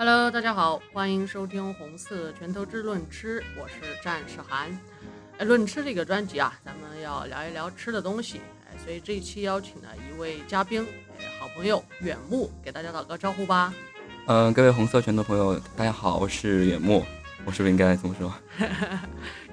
[0.00, 4.70] Hello，大家好，欢迎收听红色拳头之论吃，我是战士涵。
[5.38, 8.40] 哎，论吃这个专辑啊，咱们要聊一聊吃的东西。
[8.70, 10.86] 哎，所以这一期邀请了一位嘉宾，
[11.18, 13.74] 哎，好朋友远木，给大家打个招呼吧。
[14.26, 17.04] 嗯，各位红色拳头朋友，大家好，我是远木。
[17.48, 18.30] 我是不是应该这么说？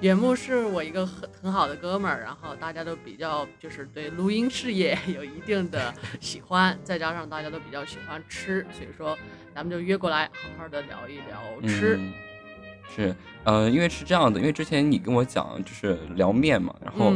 [0.02, 9.16] 原木是我一个很很好的哥们儿，然后大家都比较就是对录音事业 有一定的喜欢，再加上大家都比较喜欢吃，所以说
[9.54, 11.98] 咱们就约过来好好的聊一聊吃。
[12.94, 17.14] 是，呃，因为是这样的，因为之前你跟我讲就是聊面嘛，然后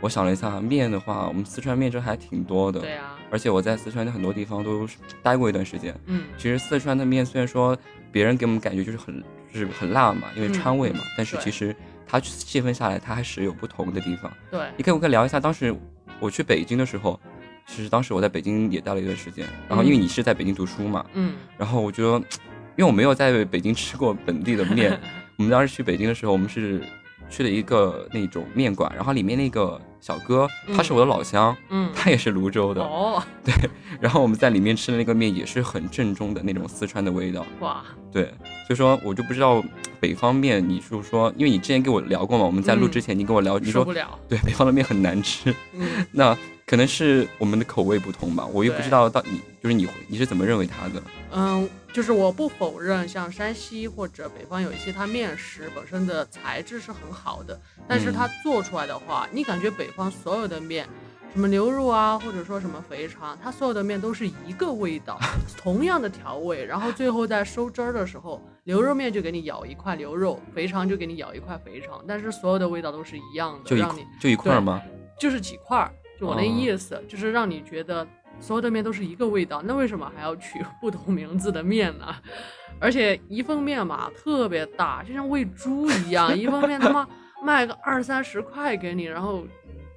[0.00, 2.80] 我想了一下，面的话，我们四川面真还挺多的。
[2.80, 3.18] 对啊。
[3.30, 4.88] 而且我在四川的很多地方都
[5.22, 5.94] 待过一段时间。
[6.06, 6.24] 嗯。
[6.38, 7.76] 其实四川的面虽然说
[8.10, 9.22] 别人给我们感觉就是很。
[9.54, 10.98] 就是很辣嘛，因为川味嘛。
[11.16, 11.74] 但是其实
[12.06, 14.30] 它细分下来，它还是有不同的地方。
[14.50, 15.74] 对，你可以我可以聊一下，当时
[16.18, 17.18] 我去北京的时候，
[17.66, 19.46] 其实当时我在北京也待了一段时间。
[19.68, 21.34] 然后因为你是在北京读书嘛，嗯。
[21.56, 22.18] 然后我觉得，
[22.76, 24.98] 因为我没有在北京吃过本地的面，
[25.38, 26.82] 我们当时去北京的时候，我们是
[27.28, 29.80] 去了一个那种面馆，然后里面那个。
[30.04, 33.54] 小哥，他是我的老乡，嗯，他也是泸州的，哦，对，
[33.98, 38.24] 然后我们在里面吃的那个面也是很正宗的那种四川的味道，哇，对，
[38.66, 39.64] 所以说我就不知道
[40.04, 43.82] 北方面，你是说，因为你之前跟我聊过嘛，我们在录之前你跟我聊，你说
[44.28, 51.02] 对，北方的面很难吃，嗯， 那可能是我们的口味不同吧，我又不知道到你就是你你是怎么认为它的？
[51.32, 59.88] 嗯，就是我不否认，像山西或者北方有一些它面食本身的材质是很好的，但是它做出来的话，你感觉北。
[59.96, 60.86] 方所有的面，
[61.34, 65.18] 什么牛肉啊，或者说什么肥肠，它所有的面都是一个味道，
[65.58, 74.80] 同样的调味，然后最后在收汁儿的时候，牛肉面就给你舀一块牛肉，肥肠就给你舀一块肥肠，但是所有的味道都是一样的，就让你就一块吗？
[75.18, 78.06] 就是几块，就我那意思，就是让你觉得
[78.38, 82.14] 所有的面都是一个味道，那为什么还要取 不同名字的面呢？
[82.78, 87.04] 而且一份面嘛特别大，就像喂猪一样，一份面他妈
[87.42, 89.44] 卖个二三十块给你，然后。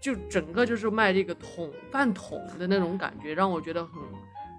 [0.02, 3.94] 就整个就是卖这个桶饭桶的那种感觉，让我觉得很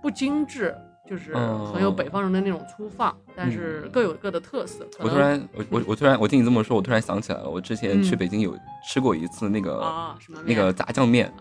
[0.03, 0.75] 不精致，
[1.09, 1.35] 就是
[1.73, 4.87] 很有北方人的那种粗放，但是各有各的特色。
[4.99, 8.57] 我突然，我我我突然，我听你这么说，我突然想起来了，我之前去北京有
[8.87, 11.33] 吃过一次那个那个炸酱面，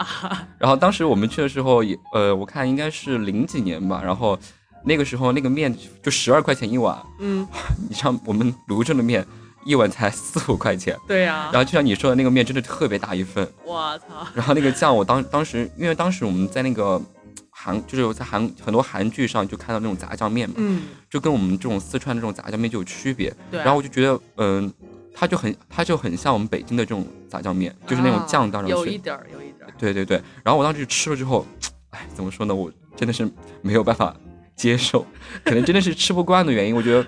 [0.57, 4.37] 然后当时我们去的时候也，呃，我看应该是零几年吧，然后
[4.85, 7.47] 那个时候那个面就十二块钱一碗，嗯，
[7.89, 9.25] 你像我们泸州的面。
[9.67, 11.49] 一碗才四五块钱，对呀。
[11.51, 13.45] 然后就像你说的那个面，真的特别大一份。
[13.65, 14.25] 我操！
[14.33, 17.01] 然后那个酱，我当当时，因为当时我们在那个
[17.49, 23.33] 韩，就是在韩很多韩剧上就看到那种炸酱面嘛，嗯，就跟我们这种四川的这种炸酱面就有区别。
[23.51, 23.59] 对。
[23.59, 24.73] 然后我就觉得，嗯，
[25.13, 28.71] 它就很，它就很像我们北京的这种炸酱面，就是那种酱当上去。
[28.71, 29.73] 有一点儿，有一点儿。
[29.77, 30.21] 对对对。
[30.45, 31.45] 然后我当时吃了之后，
[31.89, 32.55] 哎，怎么说呢？
[32.55, 33.29] 我真的是
[33.61, 34.15] 没有办法
[34.55, 35.05] 接受，
[35.43, 36.73] 可能真的是吃不惯的原因。
[36.73, 37.05] 我觉得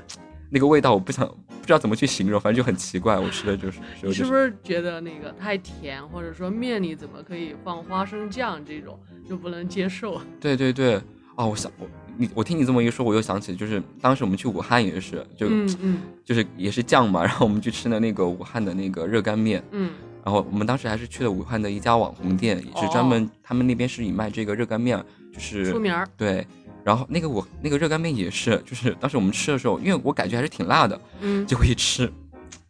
[0.49, 1.29] 那个味道，我不想。
[1.59, 3.15] 不知道怎么去形容，反正就很奇怪。
[3.19, 3.79] 我吃的就是，
[4.11, 8.99] 是不是觉得那个太甜，或者说面里怎么可以放花生酱这种
[9.29, 10.19] 就不能接受？
[10.39, 10.95] 对对对，
[11.35, 11.87] 啊，我想我
[12.17, 19.91] 你我听你这么一说，我又想起就是当时我们去武汉也是，就嗯嗯，就是也是酱嘛，然后我们去吃的那个武汉的那个热干面，嗯，
[20.25, 24.97] 然后我们当时还是去了武汉的一家网红店，也是专门他们那边是以卖这个热干面
[25.31, 26.47] 就是出名儿，对。
[26.89, 32.11] 然后那个我那个热干面也是，就是当时我们吃的时候，因为我感觉还是挺辣的，嗯，结果一吃，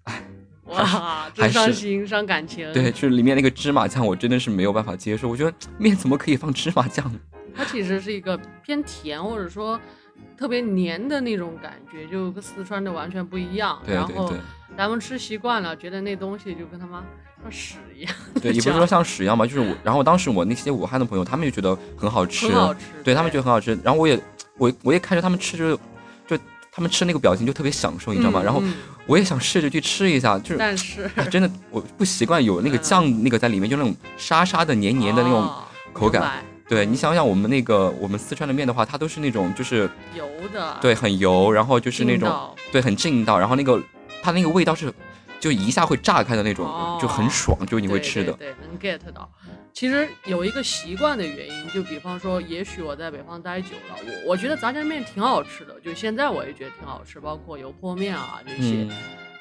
[0.03, 0.22] 哎，
[0.66, 2.69] 哇，真伤心伤感情。
[2.74, 5.29] 对，就是里面那个芝麻酱，我真的是没有办法接受。
[5.29, 7.19] 我觉得面怎么可以放芝麻酱呢？
[7.56, 9.79] 它其实是一个偏甜或者说
[10.38, 13.80] 特别黏的那种感觉，就跟四川的完全不一样。
[13.85, 14.38] 对对对。
[14.78, 17.03] 咱们吃习惯了，觉得那东西就跟他妈
[17.41, 18.13] 像屎一样。
[18.41, 19.75] 对，也不是说像屎一样吧，就是我。
[19.84, 22.81] 然后当时我那些武汉的朋友，他们也觉得很好吃，很好吃。
[23.03, 23.78] 对他们觉得很好吃。
[23.84, 24.18] 然后我也，
[24.58, 25.75] 我我也看着他们吃，就
[26.28, 26.41] 就
[26.72, 28.41] 他们吃那个表情就特别享受，你知道吗？
[28.41, 28.63] 然后
[29.08, 35.52] 我也想试着去吃一下，就是但是真的我不习惯有那个酱那个在里面，就那种沙沙的、黏黏的那种
[35.91, 36.46] 口感。
[36.69, 43.81] 对你想想，我们那个我们四川的面的话，它都是那种就是油的，对，很油，然后就是那种对，很劲道，然后那个。
[44.21, 44.93] 它那个味道是，
[45.39, 46.66] 就一下会炸开的那种，
[47.01, 48.33] 就很爽，就你会吃的。
[48.33, 49.31] 对，能 get 到。
[49.71, 58.85] 其实有一个习惯的原因，就比方说，也许我在北方待久了，我我觉得炸酱面挺好吃的，就现在我也觉得挺好吃，包括油泼面啊这些，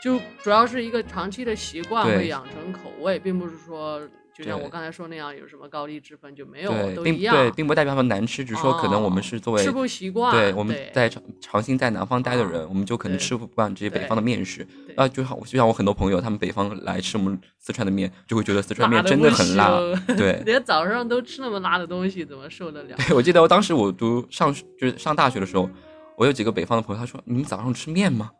[0.01, 4.01] 就主要是一个长期的习惯会养成口味，并不是说。
[4.39, 7.35] 就像我刚才说那样，有什么高低之分就没有，都一样。
[7.35, 10.31] 对，并不代表他们难吃，只是说可能我们是作为吃不习惯。
[10.33, 14.65] 对，我们在长长期在南方待的人，我们就可能吃不惯这些北方的面食。
[14.97, 19.71] 啊，就像就像我很多朋友，他们北方来吃我们四川的面，就会觉得四川面真的很辣。
[20.17, 22.95] 对，连早上都吃那么辣的东西，怎么受得了？
[23.09, 25.69] 对，我记得我当时我读上就是上大学的时候，
[26.17, 28.31] 我有几个北方的朋友，他说你们早上吃面吗？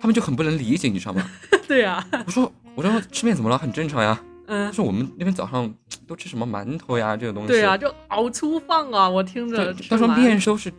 [0.00, 1.24] 他们就很不能理解，你知道吗？
[1.68, 3.58] 对呀，我说我说吃面怎么了？
[3.58, 4.20] 很正常呀。
[4.48, 5.72] 嗯，说我们那边早上
[6.06, 7.48] 都吃什么馒头呀这个东西。
[7.48, 9.72] 对啊，就熬粗饭啊，我听着。
[9.88, 10.72] 他说面收是，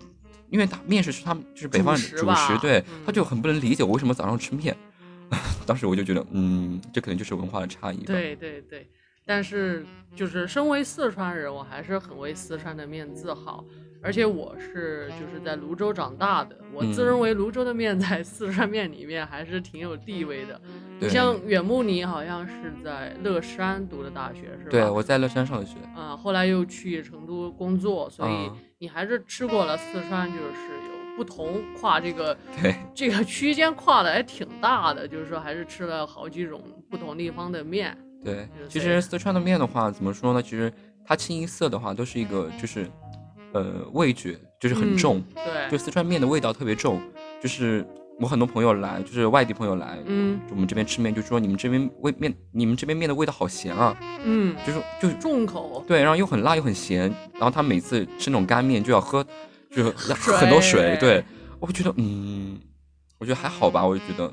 [0.50, 4.76] 因为他面食是他们就是北方主食，对，他就很不能理解我为什么早上吃面。
[5.66, 7.98] 当时我就觉得，嗯，这可能就是文化的差异。
[8.04, 8.90] 对对对。
[9.26, 9.86] 但是，
[10.16, 13.64] 就是身为四川人，我还是很为四川的面自豪。
[14.02, 20.60] 而且我是就是在泸州长大的，我自认为泸州的面在四川面里面还是挺有地位的。
[21.02, 24.72] 你像远木你好像是在乐山读的大学是吧？
[24.72, 25.76] 对，我在乐山上的学。
[25.96, 37.98] 啊，后来又去成都工作，所以你还是吃过了四川，就是有不同跨这个 对这个区间跨的还挺大的，就是说还是吃了好几种不同地方的面。
[38.24, 40.42] 对，其实四川的面的话，怎么说呢？
[40.42, 40.72] 其实
[41.06, 42.86] 它清一色的话，都是一个就是，
[43.54, 45.24] 呃，味觉就是很重。
[45.34, 47.02] 对，就四川面的味道特别重。
[47.42, 47.86] 就是
[48.20, 53.96] 我很多朋友来，就是外地朋友来，嗯，我们这边吃面，就说你们这边味面，你们这边面的味道好咸啊。
[54.24, 55.84] 嗯，就是就是重口。
[55.88, 59.26] 对，然后又很辣又很咸，然后他每次吃那种干面就要喝，
[59.72, 60.98] 就是很多水。
[61.00, 61.24] 对，
[61.60, 62.60] 我会觉得，嗯，
[63.18, 64.32] 我觉得还好吧，我就觉得。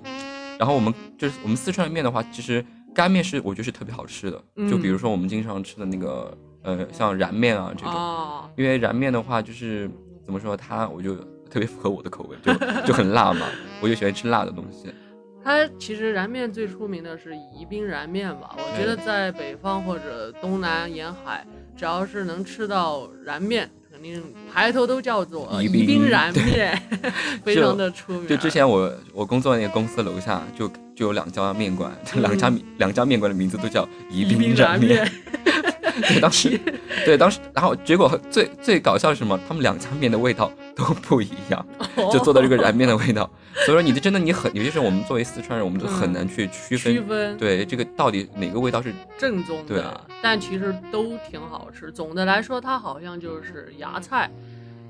[0.59, 2.65] 然后我们就是我们四川的面的话，其实。
[2.95, 6.35] 干面是我觉得是特别好吃的，就比如说我们经常吃的那个，
[6.67, 9.89] 呃，像燃面啊这种，因为燃面的话就是
[10.25, 11.15] 怎么说，它我就
[11.49, 12.53] 特别符合我的口味，就
[12.85, 13.47] 就很辣嘛，
[13.81, 14.93] 我就喜欢吃辣的东西。
[15.45, 18.57] 它其实燃面最出名的是宜宾燃面吧？
[18.59, 21.47] 我觉得在北方或者东南沿海，
[21.77, 23.71] 只要是能吃到燃面。
[23.97, 24.23] 肯定
[24.53, 26.79] 排头都叫做宜宾燃面，
[27.43, 28.27] 非常的出名。
[28.27, 35.11] 就之前我我工作那个公司楼下就就有两家面馆，两家两家面馆的名字都叫宜宾燃面。
[36.03, 36.61] 对， 当时，
[37.05, 39.39] 对当时，然后结果最最搞笑是什么？
[39.49, 41.67] 他们两家面的味道都不一样，
[42.13, 43.29] 就做的这个燃面的味道。
[43.65, 46.93] 所以说，你的真的你很，尤其是我们作为四川人，我们就很难去区分。
[46.93, 49.75] 区分对这个到底哪个味道是正宗的？
[49.75, 49.83] 对
[50.23, 51.91] 但其实都挺好吃。
[51.91, 54.31] 总的来说，它好像就是芽菜，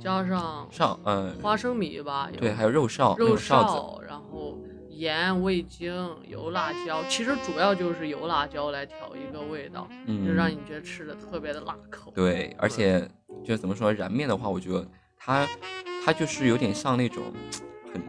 [0.03, 4.25] 加上上嗯花生米吧，对，还有肉臊，肉臊子，然后。
[4.97, 5.93] 盐、味精、
[6.27, 12.11] 油、辣椒，其实主要就是油、辣椒来调一个味道，就让你觉得吃的特别的辣口。
[12.15, 13.07] 对，而且
[13.45, 14.87] 就怎么说，燃面的话，我觉得
[15.19, 15.47] 它
[16.05, 17.23] 它就是有点像那种
[17.93, 18.03] 很，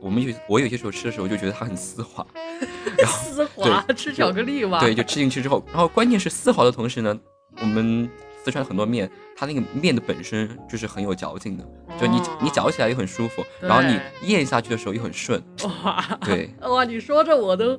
[0.00, 2.26] 我们有我有些时候吃的时候就觉得它很丝滑，
[3.06, 4.80] 丝滑，吃巧克力吧。
[4.80, 7.18] 对，就吃进去之后，然后关键是丝滑的同时呢，
[7.60, 8.10] 我们。
[8.44, 11.64] 四川很多面，它那个面的本身就是很有嚼劲的，
[12.00, 13.98] 就你你嚼起来又很舒服，然后你
[14.28, 15.42] 咽下去的时候又很顺。
[15.84, 17.78] 哇，对， 哇，你说着我都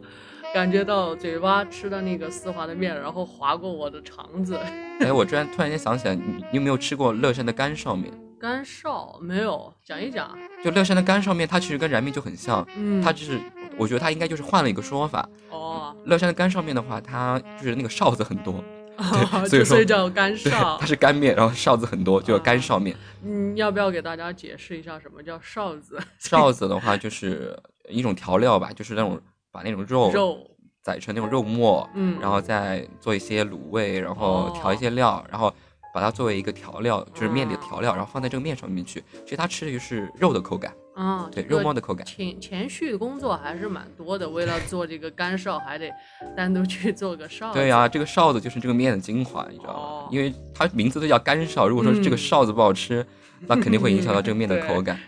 [0.54, 4.57] 感觉到嘴巴吃的那个丝滑的面，然后划过我的肠子。
[5.01, 8.12] 哎，我突然突然间想起来，你你有没有吃过乐山的干烧面？
[8.39, 10.38] 干烧没有，讲一讲。
[10.63, 13.39] 就乐山的干烧面，它其实跟燃面就很像，嗯，它就是
[13.77, 15.27] 我觉得它应该就是换了一个说法。
[15.50, 18.63] 哦，乐山的干烧面的话，它就是那个哨子很多。
[19.50, 22.95] 对，所以叫干臊，它是干面，然后臊子很多，就叫干臊面。
[23.24, 26.00] 嗯，要不要给大家解释一下什么叫臊子？
[26.22, 27.57] 臊子的话就是
[27.90, 29.19] 一种调料吧，就是那种
[29.51, 30.38] 把那种肉肉
[30.84, 35.54] 宰成那种肉末，嗯，然后再做一些卤味，然后调一些料，然后
[35.94, 39.04] 把它作为一个调料，就是面里的调料，然后放在这个面上面去。
[39.23, 40.73] 其实它吃的就是肉的口感。
[40.95, 42.06] 啊，对，肉末的口感。
[42.06, 45.92] 前前续的工作还是蛮多的，为了做这个干哨，还得
[46.38, 47.52] 单独去做个臊。
[47.54, 50.09] 对呀，这个哨子就是这个面的精华，你知道吗？
[50.12, 53.06] 因为它名字都叫干哨，如果说这个哨子不好吃，
[53.47, 55.00] 那肯定会影响到这个面的口感。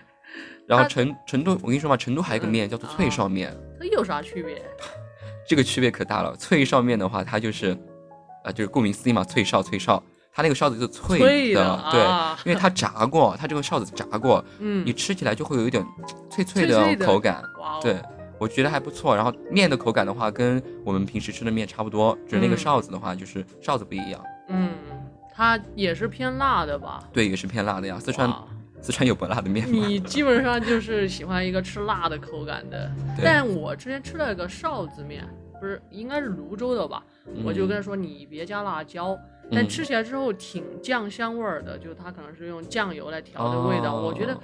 [0.67, 4.59] 然后成成都，我跟你说嘛，成都还有个面叫做脆哨面，它有啥区别？
[5.47, 6.35] 这个区别可大了。
[6.35, 7.77] 脆哨面的话，它就是，
[8.43, 10.01] 啊，就是顾名思义嘛，脆哨，脆臊。
[10.35, 12.01] 它那个哨子是脆的，对，
[12.43, 15.81] 因为它炸过，它这个哨子炸过，嗯，你吃起来就会有一点
[16.29, 17.41] 脆脆的口感，
[17.81, 17.97] 对，
[18.37, 19.15] 我觉得还不错。
[19.15, 24.21] 然后面的口感的话，跟我们平时吃的面差不多，就是那个哨子的话，就是哨子不一样。
[24.49, 24.71] 嗯，
[25.33, 27.01] 它也是偏辣的吧？
[27.13, 27.97] 对，也是偏辣的呀。
[27.97, 28.29] 四川
[28.81, 29.73] 四川有不辣的面吗？
[29.87, 32.91] 你基本上就是喜欢一个吃辣的口感的。
[33.23, 35.25] 但我之前吃了一个哨子面，
[35.61, 37.01] 不是应该是泸州的吧？
[37.45, 39.17] 我就跟他说你别加辣椒。
[39.51, 44.37] 但吃起来之后挺酱香味儿的，就是它可能是用酱油来调的味道，我觉得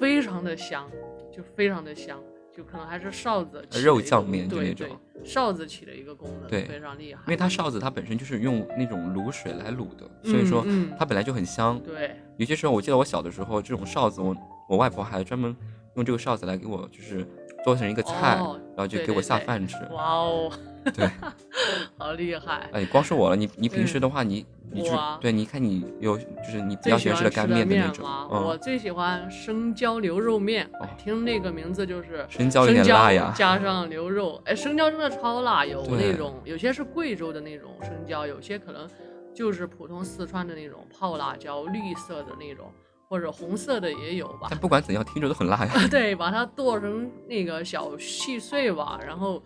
[0.00, 0.88] 非常的香，
[1.32, 2.20] 就非常的香，
[2.56, 4.88] 就可能还是臊子肉酱面就那种
[5.24, 7.20] 臊子起的一个功能，对，非常厉害。
[7.26, 10.64] 因为它臊子它本身就是用那种卤水来卤的，所以说
[10.98, 11.80] 它本来就很香。
[11.80, 14.36] 对，有些时候我记得我小的时候，这种臊子我
[14.68, 15.54] 我外婆还专门
[15.96, 17.26] 用这个臊子来给我就是
[17.64, 19.76] 做成一个菜，然后就给我下饭吃。
[19.90, 20.52] 哇哦，
[20.94, 21.08] 对，
[21.98, 22.68] 好厉害！
[22.72, 24.82] 哎，光说我了，你你平时的话，你你
[25.20, 28.04] 对，你看你有就是你比较喜欢吃的干面的那种。
[28.30, 30.68] 我最喜欢生椒牛肉面，
[30.98, 38.88] 听那个名字就是生椒有点辣呀，加上牛肉，哎，生椒真的超辣，有那种有些是贵州的那种生椒，有些可能
[39.34, 42.70] 就是普通四川的那种泡辣椒，绿色的那种。
[43.06, 45.72] 或者红色的也有吧，但不管怎样，听着都很辣呀。
[45.88, 49.40] 对，把它剁成那个小细碎吧，然后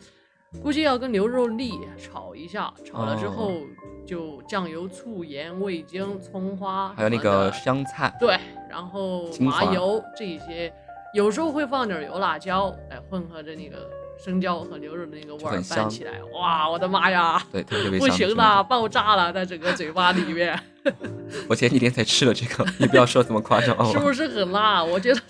[0.62, 3.60] 估计要跟牛肉粒炒一下，炒了之后
[4.06, 8.12] 就酱油、醋、盐、味精、葱花，还有那个香菜。
[8.18, 8.38] 对，
[8.68, 10.72] 然后麻油这些，
[11.12, 17.40] 有时候会放点油辣椒，哎，混合着那个生椒和牛肉的那个味儿拌起来，哇，我的妈呀！
[17.52, 20.58] 对，特别不行了，爆炸了，在整个嘴巴里面。
[21.46, 23.90] 我前几天才吃了这个，你不要说这么夸张哦。
[23.92, 24.82] 是不是很辣？
[24.82, 25.20] 我觉得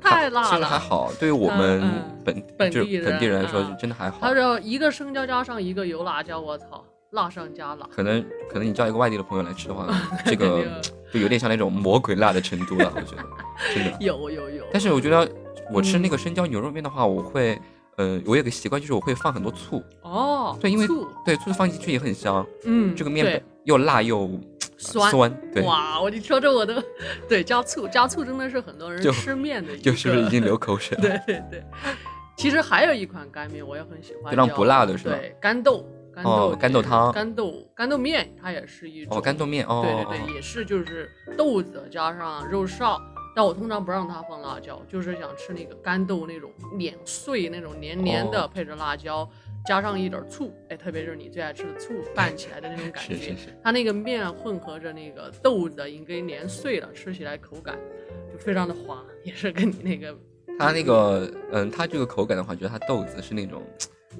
[0.00, 0.66] 太辣了。
[0.66, 1.82] 还好，对于我们
[2.24, 4.18] 本本地人本地人来说，真的还好。
[4.20, 7.86] 他说一个生椒加上一个油辣椒，我操，辣上加辣。
[7.90, 9.86] 可能可能你叫一个外地的朋友来吃的话，
[10.24, 10.64] 这个
[11.12, 12.92] 就有点像那种魔鬼辣的程度了。
[12.94, 13.22] 我觉得
[13.74, 14.64] 真的有有有。
[14.72, 15.28] 但是我觉得
[15.72, 17.58] 我吃那个生椒牛肉面的话，我会
[17.96, 19.82] 呃，我有个习惯，就是我会放很多醋。
[20.02, 20.86] 哦，对，因为
[21.24, 22.46] 对醋放进去也很香。
[22.64, 24.30] 嗯，这个面又辣又。
[24.78, 26.00] 酸酸，对哇！
[26.00, 26.74] 我你说着我都，
[27.28, 31.02] 对加醋加醋真的是很多人吃面的一个， 就是不是已经流口水了？
[31.02, 31.64] 对对对。
[32.36, 35.16] 其实还有一款干面我也很喜欢，非常不辣的是吧？
[35.18, 42.96] 对，干豆干豆干豆汤，干豆干豆面，它也是一种哦干豆面哦，对对对，也是就是豆子加上肉臊，
[43.34, 49.28] 但我通常不让它放辣椒，就是想吃那个干豆那种碾碎那种黏黏的，配着辣椒。
[49.68, 53.14] 加上一点醋，哎，特别是你最爱吃的醋拌起来的那种感觉。
[53.16, 53.36] 是是是。
[53.62, 57.78] 它那个面混合着那个豆子，应该碾碎了，吃起来口感
[58.32, 60.16] 就非常的滑，也是跟你那个。
[60.58, 63.62] 它那个，嗯，它这个口感的话，觉得它豆子是那种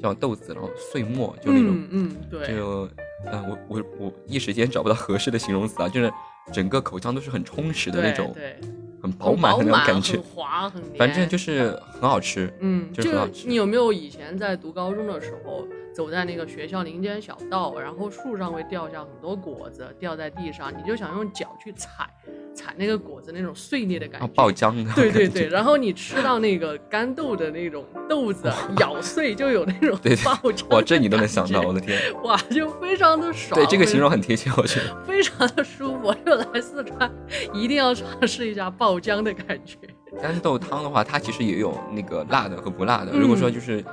[0.02, 2.47] 叫豆子，然后碎末，就那种，嗯嗯，对。
[2.49, 2.87] 就，
[3.33, 6.12] 嗯，我我我一时间找不到合适的形容词啊，就是
[6.52, 8.35] 整个口腔都是很充实的那种。
[8.35, 8.55] 对。
[9.00, 12.52] 很饱满的那种感觉，很滑很反正就是很好吃。
[12.61, 15.67] 嗯，就是你有没有以前在读高中的时候，
[15.99, 22.09] 走在那个学校林间小道，然后树上会掉下很多果子，掉在地上，你就想用脚去踩。
[22.55, 25.49] 踩那个果子那种碎裂的感觉，爆浆的，对对对。
[25.49, 30.69] 然后你吃到那个干豆的那种豆子，咬碎就有那种爆浆。
[30.69, 31.99] 哇，这你都能想到，我的天！
[32.23, 33.61] 哇，就非常的爽。
[33.61, 34.97] 对，这个形容很贴切，我觉得。
[35.02, 37.12] 非常的舒服，又来四川，
[37.52, 39.76] 一定要尝试一下爆浆的感觉。
[40.23, 43.11] 干豆汤的话，它其实也有那个辣的和不辣的。
[43.11, 43.85] 如果说就是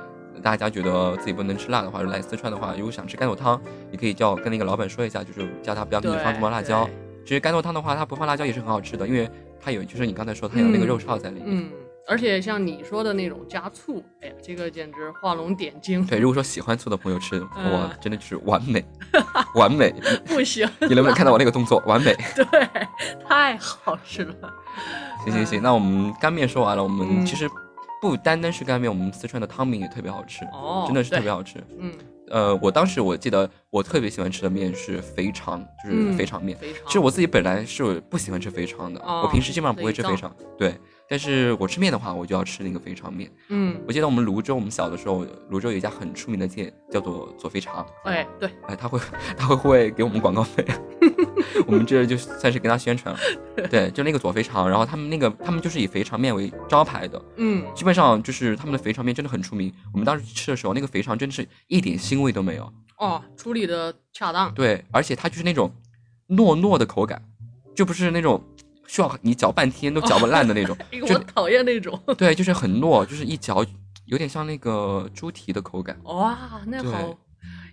[0.46, 3.60] 大家觉得自己不能吃辣的话，来四川的话，如果想吃干豆汤，
[3.90, 6.88] 你可以叫跟那个老板说一下，就是叫他不要给你放这么多辣椒。
[7.24, 9.28] 其实干豆汤的话，它不放辣椒也是很好吃的，因为
[9.60, 11.46] 它有，就是你刚才说它有那个肉臊在里面。
[11.48, 11.68] 嗯，
[12.06, 16.06] 而且像你说的那种加醋，哎呀，这个简直画龙点睛。
[16.06, 18.84] 对，如果说喜欢醋的朋友吃，哇，真的是完美，
[19.56, 19.92] 完美。
[20.26, 21.82] 不行， 你能不能看到我那个动作？
[21.86, 22.14] 完美。
[22.36, 22.68] 对，
[23.28, 24.34] 太好吃了。
[25.24, 27.50] 行行行，那我们干面说完了，我们其实
[28.10, 31.62] 不单单是干面，我们四川的汤面也特别好吃，哦，真的是特别好吃。
[31.78, 31.92] 嗯。
[32.28, 36.58] 呃，我当时我记得我特别喜欢吃的面是肥肠，就是肥肠面。
[36.84, 40.34] 其实我自己本来是不喜欢吃肥肠的，我平时基本上不会吃肥肠。
[40.58, 40.74] 对，
[41.08, 43.30] 但是我吃面的话，我就要吃那个肥肠面。
[43.48, 47.86] 嗯，我记得我们泸州，我们小的时候，泸州有一家很出名的店，叫做左肥肠。
[48.02, 48.98] 哎，对，哎，他会
[49.38, 50.64] 他会会给我们广告费。
[51.66, 53.20] 我们这就算是给他宣传了，
[53.68, 59.72] 对，就那个左肥肠，然后他们那个他们就是以肥肠面为招牌的，嗯，基本上就是他们的肥肠面真的很出名。
[59.92, 65.70] 我们当时吃的时候，那个肥肠真的是一点腥味都没有，哦，处理的恰当，对，而且它就是那种
[66.28, 67.22] 糯糯的口感，
[67.74, 68.42] 就不是那种
[68.86, 70.76] 需要你嚼半天都嚼不烂的那种，
[71.08, 73.64] 我讨厌那种，对，就是很糯，就是一嚼
[74.06, 77.18] 有点像那个猪蹄的口感，哇，那好。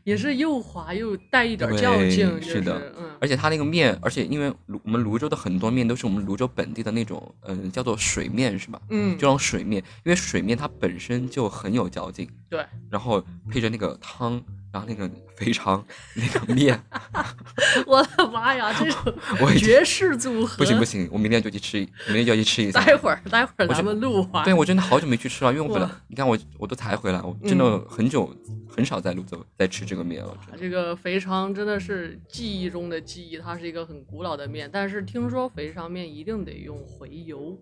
[0.03, 8.81] 也是又滑又带一点嚼劲，是的，嗯，而且它那个面，而且因为泸我们泸州的很多面都是我们泸州本地的那种，嗯，叫做水面是吧？
[8.89, 14.43] 嗯，就那种水面，因为水面它本身就很有嚼劲，对，然后配着那个汤。
[14.73, 16.83] 然后那个肥肠，那个面，
[17.85, 19.13] 我的妈呀，这种
[19.59, 20.57] 绝世组合！
[20.57, 21.77] 不行不行，我明天就去吃，
[22.07, 22.73] 明天就要去吃一次。
[22.73, 24.43] 待会儿待会儿咱们录完。
[24.43, 28.35] 对我真的好久没去吃了，因为我本来你看我我都才回来，我真的很久
[28.67, 30.35] 很少在泸州在吃这个面了。
[30.57, 37.55] 这个肥肠真的是记忆中的记忆，它是一个很古老的面，但是听说肥肠面一定得用回油。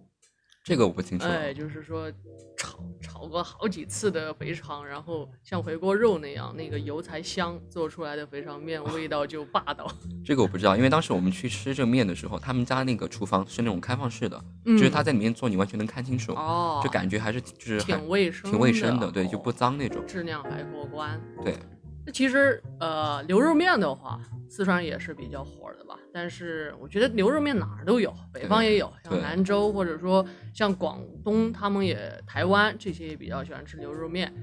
[0.64, 1.26] 这个我不清楚。
[1.26, 2.12] 哎，就是说
[2.56, 9.92] 炒炒过好几次的肥肠，然后像回锅肉那样，那个油才香，做出来的肥肠面 味道就霸道。
[10.24, 21.20] 这个我不知道，因为当时我们去吃这个面的时候，他们家那个厨房是那种开放式的，就是他在里面做，你完全能看清楚，哦，就感觉还是就是挺卫生，挺卫生的，对，就不脏那种，质量还过关。
[21.44, 21.58] 对，
[22.06, 25.98] 那其实呃，牛肉面的话，四川也是比较火的吧。
[26.14, 34.34] 但是我觉得牛肉面哪儿都有，北方也有，像兰州或者说像广东，他们也台湾这些也比较喜欢吃牛肉面。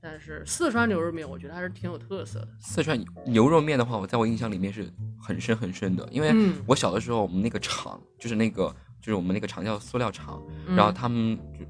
[0.00, 2.48] 但是四川牛肉面，我觉得还是挺有特色的。
[2.60, 4.86] 四川牛肉面的话，我在我印象里面是
[5.18, 6.30] 很深很深的，因为
[6.66, 8.68] 我小的时候，我们那个厂就是那个
[9.00, 10.42] 就是我们那个厂叫塑料厂，
[10.76, 11.64] 然后他们就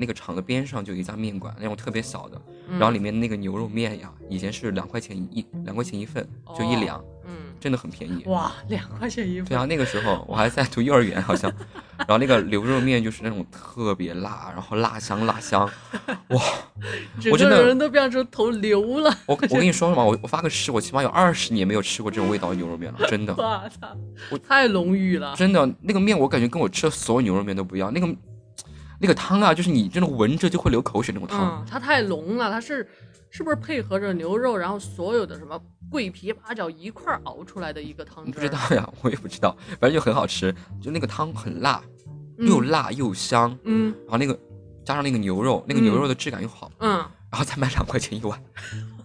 [0.00, 2.40] 那个厂的边上就有一家面馆，那种特别小的，
[2.70, 6.26] 然后里面那个牛肉面呀，以前是两块钱一两块钱一份，
[6.58, 6.98] 就一两。
[7.26, 9.44] 嗯真的很便宜哇，两块钱一份。
[9.44, 11.52] 对啊，那个时候我还在读幼儿园，好像。
[11.98, 15.68] 然后那个牛肉面就是那种特别辣，然后辣香辣香，
[16.28, 16.42] 哇！
[17.30, 19.14] 我真的人都变成头牛了。
[19.26, 23.34] 我 我跟你说了嘛，我我发个誓，我起码有二十年没有吃过这种味道的牛肉面了，真的。
[23.34, 23.94] 我操，
[24.30, 25.36] 我太浓郁了。
[25.36, 27.92] 真的，那个面我感觉跟我吃的所有牛肉面都不一样。
[27.92, 28.06] 那个
[29.00, 31.64] 那个汤啊，就是你真的闻着就会流口水那种汤。
[31.68, 32.88] 它太浓了，它是
[33.30, 35.60] 是不是配合着牛肉，然后所有的什么？
[35.90, 41.82] 桂皮八角一块熬出来的一个汤汁，不知道呀，我也不知道，反正就很好吃，就那个汤很辣，
[42.38, 44.38] 又辣又香，嗯，然后那个
[44.84, 48.38] 加上那个牛肉，那个牛肉的质感又好，嗯，然后再卖两块钱一碗。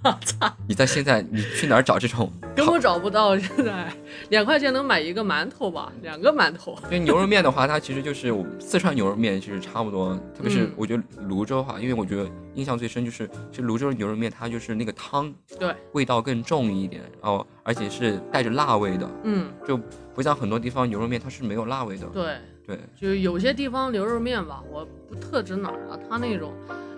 [0.05, 0.55] 我操！
[0.67, 2.32] 你在现在你去哪儿找这种？
[2.55, 3.36] 根本找不到。
[3.39, 3.91] 现在
[4.29, 5.91] 两块钱能买一个馒头吧？
[6.03, 6.77] 两个馒头。
[6.84, 10.13] 因为牛肉面的话，它其实就是四川牛肉面，其实差不多。
[10.38, 19.10] 特别是我觉得泸州哈，因为我觉得印象最深就是，其实泸州的牛肉面它就是那个汤，对，味道更重一点，然后而且是带着辣味的。
[19.24, 19.75] 嗯，就
[20.13, 22.05] 不像很多地方牛肉面它是没有辣味的。
[22.13, 26.53] 对对，就有些地方牛肉面吧，我不特指哪儿啊，它那种。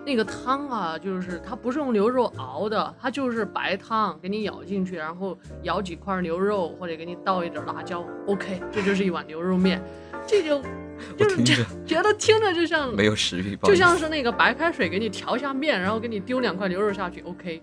[0.06, 9.82] 那个汤啊，就是它不是用牛肉熬的，它就是白汤给你舀进去，然后舀几块牛肉或者给你倒一点辣椒，OK，这就是一碗牛肉面，
[10.26, 10.62] 这就
[11.18, 11.44] 就是
[11.84, 17.62] 觉得听着就像没有食欲，就像是那个白开水给你调下面，然后给你丢两块牛肉下去，OK。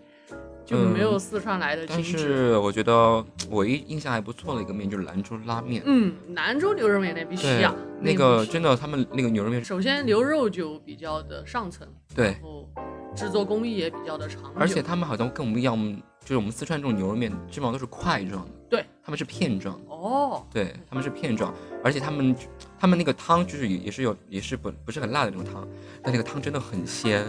[0.66, 2.14] 就没有四川来的精致。
[2.14, 5.84] 但是我觉得我一印象还不错的一个面就是兰州拉面。
[5.86, 7.74] 嗯，兰州牛肉面那必须啊。
[8.02, 12.68] 那个真的，他们那个牛肉面，首先牛肉就比较的上层，对，然后
[13.16, 14.52] 制作工艺也比较的长久。
[14.58, 15.78] 而且他们好像跟我们一样，
[16.20, 18.52] 就是我们四川这种牛肉面基本上都是块状的。
[18.70, 19.80] 对，他们是片状。
[19.88, 20.46] 哦。
[20.52, 22.36] 对，他们是片状，而且他们
[22.80, 25.68] 他们那个汤就是也也是有也是不不是很辣的那种汤。
[26.02, 27.26] 但那个汤真的很鲜，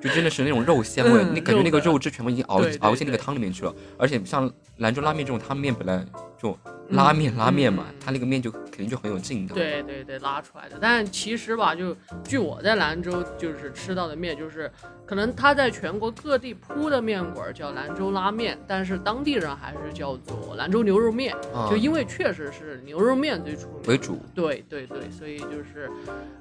[0.00, 3.74] 就真的是那种肉鲜味，你感觉那个肉汁全部已经熬熬进那个汤里面去了。
[3.96, 6.04] 而且像兰州拉面这种汤面本来
[6.40, 6.56] 就
[6.90, 9.54] 拉面拉面嘛，它那个面就肯定就很有劲道。
[9.54, 10.76] 对对对，拉出来的。
[10.80, 14.70] 但其实吧，就据我在兰州就是吃到的面，就是
[15.06, 21.34] 可能它在全国各地铺的面馆叫兰州拉面，但是当地人还是叫做兰州牛肉面，
[21.70, 24.20] 就因为确实是牛肉面最出名为主。
[24.34, 25.90] 对对对，所以就是，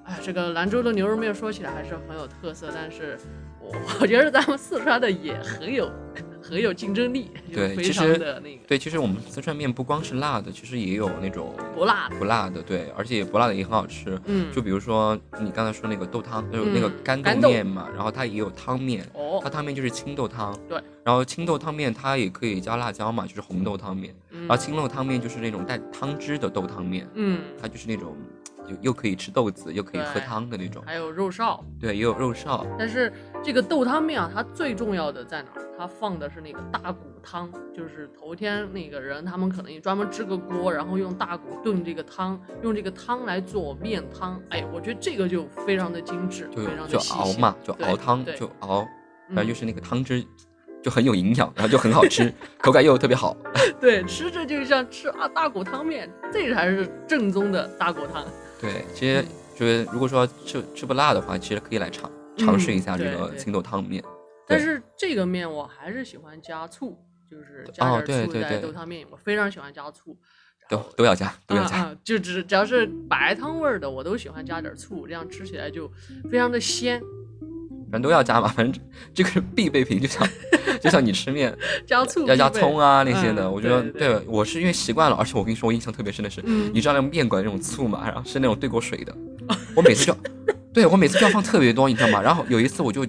[0.03, 1.69] 哎，这个兰州的牛肉面说起来。
[1.69, 3.15] 还是很有特色，但是
[3.61, 5.87] 我我觉得咱们四川的也很有
[6.49, 8.63] 很有竞争力，对，非常的那个。
[8.67, 14.19] 对，其实我们四川面不光是辣的，其实也有那种不辣不辣的，对，而且不辣的也很好吃。
[14.25, 28.15] 嗯，就比如说你刚才说那个豆汤，就是那个干豆面嘛，然后它也有汤面，哦，它汤面就是青豆汤，对，然后青豆汤面它也可以加辣椒嘛，就是红豆汤面，然后青豆汤面就是那种带汤汁的豆汤面，嗯，它就是那种。
[28.81, 32.67] 又可以吃豆子，又可以喝汤的那种，还有肉臊，对，也有肉臊。
[32.77, 35.65] 但是这个豆汤面啊，它最重要的在哪儿？
[35.77, 44.39] 它放的是那个大骨汤，就是头天那个人他们可能也专门支个锅，然后用大骨炖这个汤，用这个汤来做面汤。
[44.49, 48.85] 哎，我觉得这个就非常的精致，就非常的就熬嘛，就熬汤，就熬，
[49.29, 50.23] 然后就是那个汤汁
[50.83, 53.35] 就很有营养，然后就很好吃，口感又特别好。
[53.79, 58.23] 对，吃着就像吃啊大骨汤面，这才是正宗的大骨汤。
[58.59, 59.25] 对，其实
[59.55, 64.03] 就是如果说吃吃不辣的话，其实可以来尝尝试一下这个青豆汤面。
[64.47, 66.97] 但是这个面我还是喜欢加醋，
[67.29, 70.17] 就是加点醋在豆汤面，我非常喜欢加醋。
[70.69, 71.95] 都都要加，都要加。
[72.03, 75.91] 就只只要是白汤味儿的，我都喜欢加点醋，这样吃起来就
[76.31, 77.01] 非常的鲜。
[77.91, 78.83] 反正都要加嘛，反正
[79.15, 80.27] 这个是必备品，就像
[80.79, 89.15] 就像你吃面加醋要加葱啊那些的，我觉得对我是因为习惯了，而且我跟你说，我印象特别深的是，你知道那种面馆那种醋嘛，然后是那种兑过水的，
[89.75, 90.15] 我每次就
[90.73, 92.21] 对我每次就要放特别多，你知道吗？
[92.21, 93.05] 然后有一次我就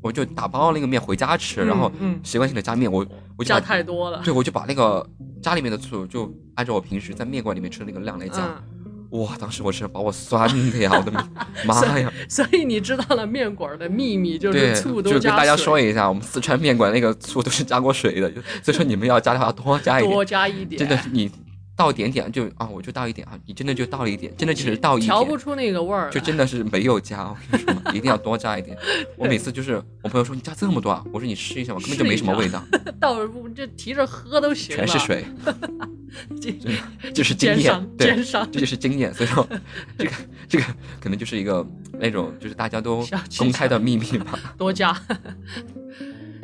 [0.00, 1.90] 我就打包那个面回家吃，然后
[2.22, 5.04] 习惯性的加面，我我就加太多了，对，我就把那个
[5.42, 8.62] 家里面的醋就按照我平时在面馆里面吃的那个量来加。
[9.12, 9.34] 哇！
[9.40, 11.10] 当时我是把我酸的呀，我的
[11.64, 12.12] 妈呀！
[12.28, 18.30] 所以你知道了面馆的秘密就是醋都加就跟大家说一下，我们四川面馆那个醋都是加过水的，
[18.62, 20.78] 所以说你们要加的话多加一点，多加一点。
[20.78, 21.30] 真的，你
[21.78, 28.76] 倒点点就啊，我就倒一点啊，你真的就倒了一点，真的就是倒一点，调不出那个味儿，就真的是没有加，我跟你说，一定要多加一点。
[29.16, 32.60] 我每次就是我朋友说你加这么多啊，我说你试一下吧，根本就没什么味道，
[32.98, 35.24] 倒不这提着喝都行，全是水，
[36.42, 39.14] 这就是经验，对，这就是经验。
[39.14, 39.48] 所以说
[39.96, 40.10] 这个
[40.48, 40.64] 这个
[41.00, 43.06] 可能就是一个那种就是大家都
[43.38, 45.00] 公开的秘密吧， 多加。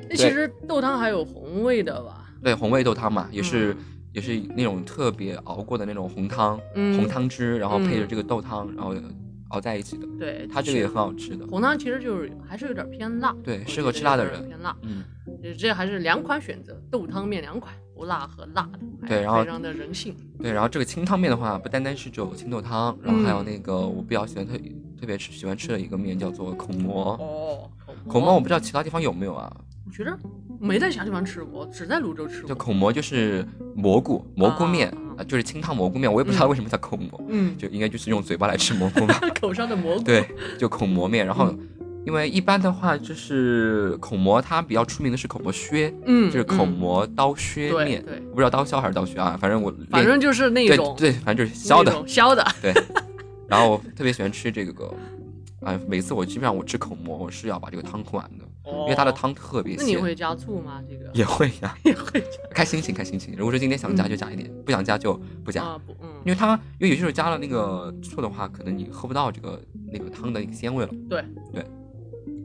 [0.08, 2.24] 那其实豆汤还有红味的吧？
[2.40, 3.76] 对，红味豆汤嘛，也是。
[4.14, 8.94] 也是那种特别熬过的那种红汤，红汤汁，然后配着这个豆汤，然后
[9.48, 10.06] 熬在一起的。
[10.18, 11.44] 对，它这个也很好吃的。
[11.48, 14.46] 红汤其实就是还是有点偏辣，对，适合吃辣的人。
[14.46, 15.02] 偏辣，嗯，
[15.58, 20.14] 这还是两款选择，豆汤面两款，不辣和辣的，对，然后非常的人性。
[20.38, 24.56] 对，然后这个清汤面的话，不单单是只有清豆汤，然后还有那个我比较喜欢特
[25.00, 27.16] 特别吃喜欢吃的一个面叫做孔馍。
[27.18, 27.68] 哦，
[28.06, 29.52] 孔馍我不知道其他地方有没有啊？
[29.86, 30.18] 我觉得
[30.58, 32.48] 没在其他地方吃过，只在泸州吃过。
[32.48, 36.10] 就孔蘑就是蘑菇蘑菇面啊，就是清汤蘑菇面。
[36.12, 39.20] 我也不知道为什么叫孔蘑，嗯，就应该就是用嘴巴来吃蘑菇吧。
[39.40, 40.02] 口上的蘑菇。
[40.02, 40.26] 对，
[40.58, 41.24] 就孔蘑面。
[41.26, 41.54] 然后，
[42.06, 48.02] 因为一般的话，就是孔蘑，它比较出名的是孔蘑削，嗯，就是孔蘑刀削面。
[48.04, 52.44] 对，不知道刀削还是刀削啊，反正我反正就是那种，对，反正就是削的，削的。
[52.62, 52.72] 对。
[53.46, 54.92] 然后特别喜欢吃这个。
[55.64, 59.86] 啊，每次我基本上我吃口蘑，我是要把这个汤喝完的，因为它的汤特别鲜。
[59.86, 60.82] 那你会加醋吗？
[60.88, 62.38] 这个也会呀，也会加。
[62.50, 63.34] 看心情，看心情。
[63.36, 65.62] 如果说今天想加就加一点，不想加就不加。
[65.62, 70.90] 啊不，嗯，因为它因为有些时候加了那个醋的话，可能你喝不到这个那个汤的那个鲜味了。
[71.08, 71.64] 对对。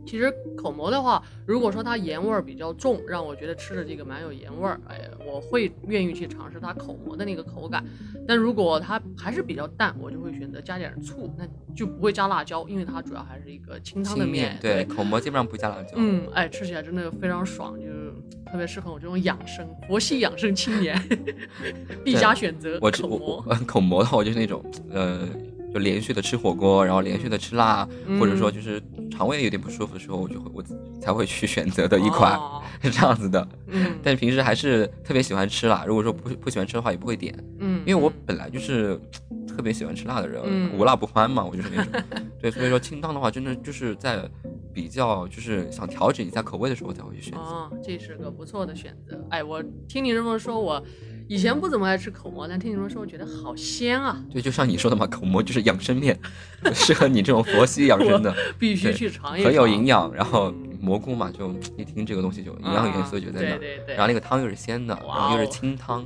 [0.10, 7.86] 其实口蘑的话，如果说它盐味儿比较重，让我觉得吃的这个蛮有盐味儿，哎，我会愿意去尝试它口蘑的那个口感。
[8.28, 14.58] 但如果它还是比较淡，我就会选择加点醋，那就不会加辣椒，因为它主要还是一个清汤的面。
[14.60, 15.92] 对，口蘑基本上不加辣椒。
[15.98, 18.12] 嗯，哎，吃起来真的非常爽，就是
[18.52, 21.00] 特别适合我这种养生佛系养生青年
[22.04, 22.80] 必加选择。
[22.82, 25.28] 我吃我 口蘑的话，我就是那种呃。
[25.74, 27.88] 就连续的吃火锅，然后连续的吃辣，
[28.20, 30.64] 或者说就是肠胃有点不舒服的时候，我就会我
[31.00, 32.40] 才会去选择的一款
[32.82, 33.48] 是这样子的。
[33.68, 35.86] 嗯，但是平时还是特别喜欢吃辣。
[35.86, 37.34] 如果说不不喜欢吃的话，也不会点。
[37.60, 39.00] 嗯，因为我本来就是
[39.48, 40.42] 特别喜欢吃辣的人，
[40.78, 42.04] 无辣不欢嘛，我就是那种。
[42.42, 44.28] 对，所以说清汤的话，真的就是在
[44.74, 47.40] 比较就是想调整一下口味的时候才会去选择。
[47.40, 49.24] 哦，这是个不错的选择。
[49.30, 50.84] 哎，我听你这么说，我。
[51.30, 54.20] 以前不怎么爱吃口蘑，但听你们说，我觉得好鲜啊！
[54.34, 56.20] 对，就像你说的嘛，口蘑就是养生面，
[56.74, 60.12] 适合你这种佛系养生的， 必须去尝一尝，很有营养。
[60.12, 63.58] 然后蘑菇嘛，就一听这个东西就营养元素就在那。
[63.58, 63.96] 对对对。
[63.96, 66.06] 然后那个汤又是鲜的，然后又是清汤，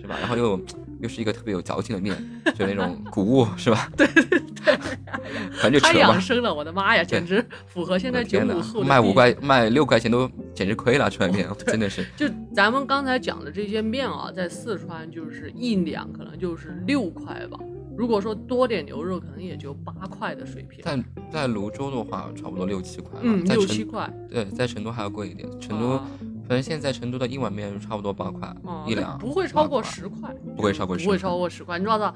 [0.00, 0.16] 是吧？
[0.20, 0.60] 然后又
[1.00, 2.16] 又是一个特别有嚼劲的面，
[2.56, 3.90] 就那种谷物，是吧？
[3.96, 4.40] 对 对对。
[5.60, 12.04] 反正就太养生了，我的妈呀，简直符合现在九五后卖五块卖六块钱都简直亏了，吃碗面 真的是。
[12.16, 17.58] 就咱们刚才讲的这些面啊，在四川就是一两可能就是六块吧。
[17.96, 20.84] 如果说多点牛肉，可能也就八块的水平。
[20.84, 23.18] 在在泸州的话，差不多六七块。
[23.22, 24.12] 嗯，六七块。
[24.28, 25.48] 对，在成都还要贵一点。
[25.60, 25.98] 成都，
[26.46, 28.54] 反正现在成都的一碗面差不多八块
[28.86, 30.34] 一两，不会超过十块。
[30.56, 31.78] 不会超过，不会超过十块。
[31.78, 32.14] 你知道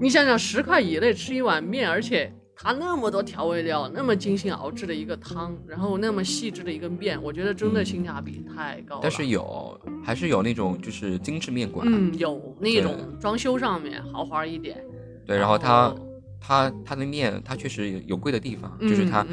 [0.00, 2.32] 你想想，十块以内吃一碗面，而且。
[2.54, 9.00] 它那么多调味料，那么精心熬制的一个汤，然后那么细致的一个面，我觉得真的性价比太高了。
[9.02, 14.84] 但是有，还是有那种就是精致面馆，嗯，有那种装修上面豪华一点。
[15.26, 15.94] 对，然后它
[16.40, 19.26] 它它的面，它确实有贵的地方，就是它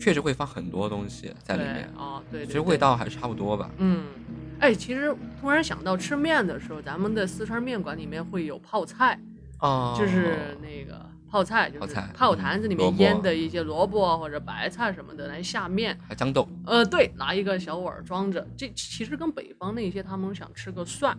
[0.00, 2.22] 确实会放很多东西在里面啊。
[2.30, 3.70] 对，其实味道还是差不多吧。
[3.78, 4.04] 嗯，
[4.60, 9.20] 哎，其实突然想到吃面的时候，咱们的四川面馆里面会有泡菜，
[9.60, 11.04] 哦，就是那个。
[11.28, 16.48] 泡菜就是泡坛子里面腌的一些萝卜或者白菜什么的来下面，还豇豆。
[16.64, 18.46] 呃，对，拿一个小碗装着。
[18.56, 21.18] 这其实跟北方那些他们想吃个蒜，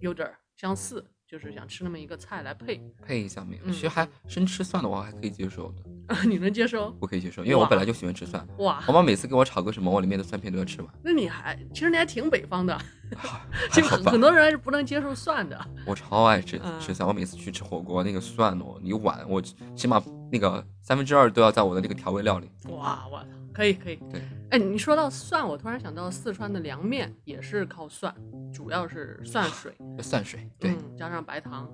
[0.00, 1.02] 有点相似。
[1.26, 5.82] 就是想吃那么一个菜来配配一下面，其实还生吃蒜的话还可以接受的。
[6.24, 6.96] 你能接受？
[7.00, 8.46] 我可以接受，因为我本来就喜欢吃蒜。
[8.58, 8.80] 哇！
[8.86, 10.88] 我妈每次给我炒个什么，我里面的蒜片都要吃完。
[11.02, 12.78] 那你还，其实你还挺北方的，
[13.72, 15.60] 就很很多人还是不能接受蒜的。
[15.84, 22.48] 我超爱吃吃蒜，我每次去吃火锅，那个蒜哦，一碗我起码那个三分之二都要在我的那个调味料里。
[22.68, 23.26] 哇，我操！
[23.52, 28.14] 可以可以，对，哎，你说到蒜，我突然想到四川的凉面也是靠蒜，
[28.52, 31.68] 主要是蒜水，蒜水，对，加上白糖，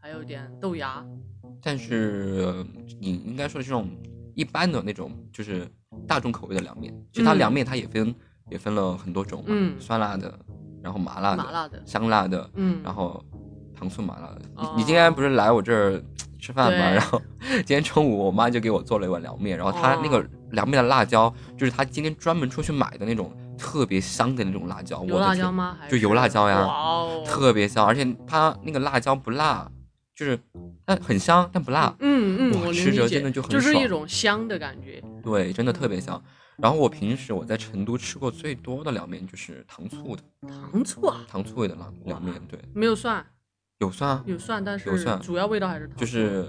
[0.00, 1.04] 还有点豆芽。
[1.62, 2.64] 但是
[2.98, 3.90] 你应该说的这种
[4.34, 5.68] 一般的那种，就是
[6.08, 8.14] 大众口味的凉面，其实它凉面它也分
[8.50, 10.38] 也分了很多种嘛，嗯酸辣的，
[10.82, 13.22] 然后麻辣的，麻辣的，香辣的，嗯，然后
[13.78, 14.40] 糖醋麻辣的。
[14.56, 16.02] 你你今天不是来我这儿
[16.40, 16.90] 吃饭吗？
[16.90, 17.20] 然后
[17.66, 20.26] 今天中午我妈就给我做了一碗凉面，然后她那个。
[20.54, 25.04] 凉面的辣椒就是他今天专门出去买的那种特别香的那种辣椒。
[25.04, 25.76] 油辣椒吗？
[25.90, 26.66] 就油辣椒呀，
[27.26, 29.70] 特别香，而且它那个辣椒不辣，
[30.14, 30.38] 就是
[30.86, 31.94] 它很香但不辣。
[32.00, 35.02] 嗯嗯，我吃着真的就很就是一种香的感觉。
[35.22, 36.22] 对，真的特别香。
[36.56, 43.26] 然后我平时我在成都吃过最多的凉面就是糖醋的，糖醋啊，糖醋味的凉凉面，对，没有蒜，
[43.78, 46.46] 有蒜啊，有蒜，但是有蒜，主要味道还是糖就是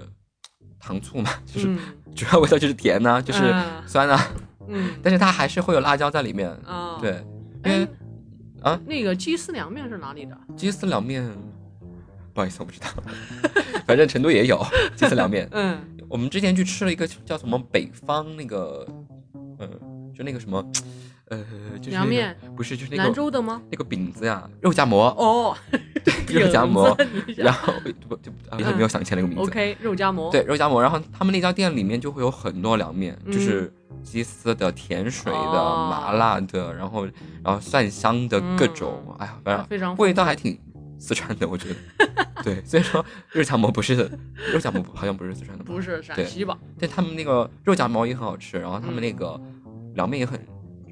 [0.78, 1.74] 糖醋嘛， 就是
[2.14, 3.54] 主要味道就是甜呐，就是
[3.86, 4.18] 酸呐，
[4.68, 7.24] 嗯， 但是它还是会有辣椒在里面啊，对，
[7.64, 7.86] 因为
[8.62, 10.36] 啊，那个鸡丝凉面是哪里的？
[10.56, 11.22] 鸡丝凉面，
[12.32, 12.86] 不好意思，我不知道，
[13.86, 14.64] 反正成都也有
[14.96, 18.86] 鸡丝凉面，嗯，我们之前去吃了一个叫什么北方那个，
[19.58, 19.68] 嗯。
[20.16, 20.64] 就那个什么，
[21.28, 21.44] 呃，
[21.78, 23.60] 就是凉面，不是，就是那个兰州的吗？
[23.70, 25.56] 那个饼子呀，肉夹馍哦，
[26.24, 26.96] 对，肉夹馍，
[27.36, 27.72] 然后
[28.08, 28.30] 不就
[28.76, 29.50] 没有想起来那个名字。
[29.50, 30.80] OK，肉夹馍，对，肉夹馍。
[30.80, 33.72] 然后他们那家店里面就会有很多凉面，就是
[34.04, 37.04] 鸡丝的、甜水的、麻辣的，然后
[37.42, 40.56] 然后蒜香的各种，哎呀，反正非常味道还挺
[40.96, 41.74] 四川的，我觉得。
[42.44, 43.94] 对，所以说肉夹馍不是
[44.52, 46.56] 肉夹馍，好像不是四川的，不是陕西吧？
[46.78, 49.40] 但他们那个肉夹馍也很好吃，然后他们那个。
[49.96, 50.38] 凉面也很，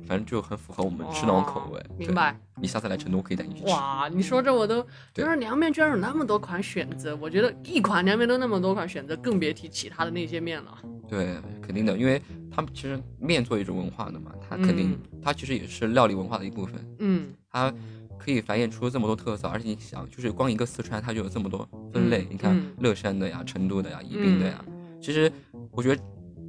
[0.07, 1.83] 反正就很符合我们吃那种口味。
[1.99, 2.39] 明白。
[2.61, 3.67] 你下次来成都，我可以带你去吃。
[3.67, 7.17] 哇，你说这我都，就是凉面居然有那么多款选择。
[7.17, 10.79] 我觉得一款凉面都那么多款选择，更别提其他的那些面了。
[11.09, 16.97] 对，肯定的，因为他们其实面作为一种文化的嘛，它肯定它其实也是料理文化的一部分。
[17.01, 17.29] 嗯。
[17.51, 17.73] 它
[18.19, 22.27] 可以繁衍出这么多特色，而且你想，就是光一个四川，它就有这么多分类。
[22.31, 24.65] 你看乐山的呀，成都的呀，宜宾的呀，
[25.01, 25.31] 其实
[25.71, 26.03] 我觉得。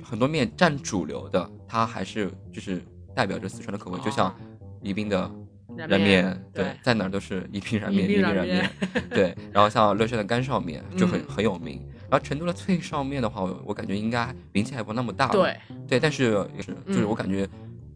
[0.04, 2.80] 很多面占主流的，它还是就是
[3.16, 4.36] 代表着四川的口味，就像
[4.82, 5.32] 宜宾的
[5.76, 8.70] 燃面，对，在哪儿都是宜宾燃面，宜宾燃面，
[9.10, 9.36] 对。
[9.52, 16.00] 然后像乐山的干烧面就很很有名，然后成都的脆烧面的话，我我感觉应该名气还不那么大，对，对。
[16.00, 17.42] 但是也是，就是我感觉，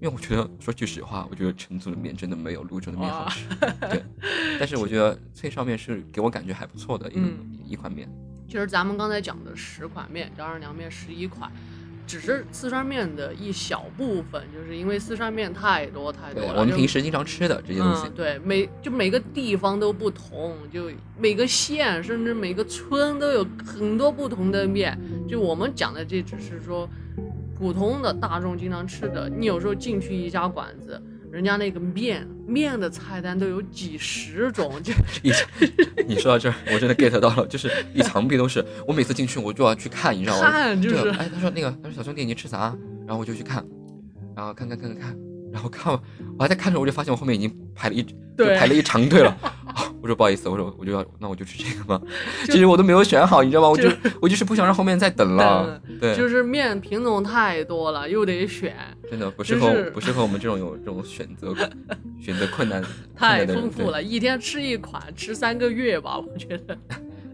[0.02, 3.46] 因为我觉得说句实话，我觉得成都的面真的没有泸州的面好吃，
[3.82, 4.04] 对。
[4.60, 8.10] 但是我觉得脆烧面是给我感觉还不错的一一款面。
[8.48, 11.52] 其实咱们刚才讲的十款面，加上凉面十一款。
[12.10, 16.62] 只是四川面的一小部分，就是因为四川面太多太多了。
[16.62, 18.10] 我们平时经常吃的这些东西。
[18.16, 25.00] 对，每就每个地方都不同，就每个县甚至每个村都有很多不同的面。
[25.28, 26.90] 就我们讲的这只是说
[27.56, 29.30] 普通的大众经常吃的。
[29.30, 31.00] 你有时候进去一家馆子。
[31.32, 35.32] 人家那个面面的菜单都有几十种，就一，
[36.08, 38.66] 你说到这儿，我真的 get 到了，就是一墙壁都是。
[38.88, 40.50] 我每次进去，我就要去看，你知道吗？
[40.50, 41.10] 看就是。
[41.10, 42.76] 哎，他说那个，他说小兄弟，你吃啥？
[43.06, 43.64] 然后我就去看，
[44.36, 45.18] 然后看看看看看，
[45.54, 45.94] 然后看，
[46.38, 48.04] 我还在看着，我就发现我后面已经排了一，
[48.38, 49.36] 就排了一长队了。
[50.02, 52.02] 我说不好意思，我说我就要，那我就吃这个吧。
[52.46, 53.70] 其实我都没有选好，你知道吗？
[53.70, 53.90] 我就
[54.22, 55.82] 我就是不想让后面再等了。
[56.00, 58.76] 对，就是面品种太多了，又得选。
[59.10, 61.54] 真的不适合不适合我们这种有这种选择
[62.22, 62.84] 选择困难
[63.16, 66.78] 太丰富了，一天吃一款，吃三个月吧，我觉得。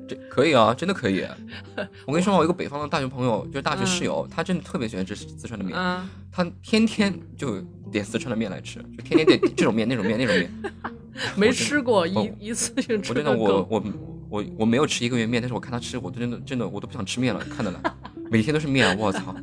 [0.07, 1.25] 这可以啊，真的可以。
[2.05, 5.75] 我跟你说，我一个北方的大学朋友，就是大学室友，他真的特别喜欢吃四川的面，
[6.31, 7.59] 他天天就
[7.91, 10.51] 点四川的面来吃，就天天点这种面、那种面、那种面。
[11.37, 13.11] 没吃过一一次性吃。
[13.11, 13.83] 我真的我我
[14.29, 17.79] 我我没有吃一个月面，但是我看他吃，我都真的真的我都不想吃面了，看得来，
[18.29, 19.33] 每天都是面，我操，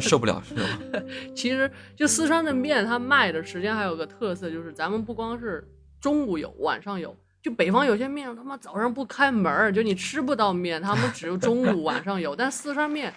[0.00, 0.66] 受不了，是吗？
[1.36, 5.68] 其实就四川的面，它卖的时间还有个特色，就是咱们不光是
[6.00, 7.14] 中午有，晚上有。
[7.42, 12.36] 就北方有些面他妈早上不开门就你吃不到面，他们只有中午晚上有。
[12.36, 13.12] 但四川面，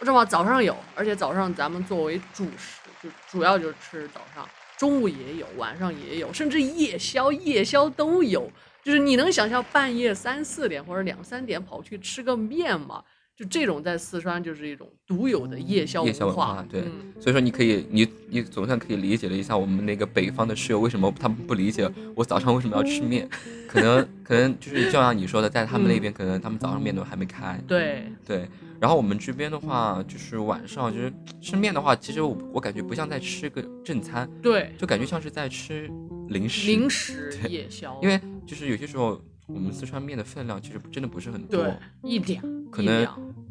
[0.00, 0.24] 我知道吧？
[0.24, 8.50] 早上有，而且早上咱们作为主食，就主要就是吃早上，中午也有，晚上也有，甚至夜宵夜宵都有。
[8.84, 13.04] 就是你能想象半夜三四点或者两三点跑去吃个面吗？
[13.38, 16.82] 就这种在四川就是一种独有的夜宵夜宵文化，对，
[17.20, 23.28] 所以说你可以，你你总算可以理解了一下我们那个北方的室友为什么他们不理解我早上为什么要吃面，
[23.68, 28.48] 可能可能就是就像你说的，在他们那边可能他们早上面都还没开，对对，
[28.80, 35.88] 然后我们这边的话就是晚上就是吃面的话，其实我我感觉不像在吃个正餐，对，就感觉像是在吃
[36.28, 39.22] 零食零食夜宵，因为就是有些时候。
[39.48, 41.66] 我们四川面的分量其实真的不是很多，
[42.02, 43.06] 一两，可能